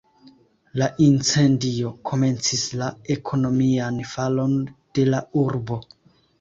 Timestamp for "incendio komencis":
1.07-2.65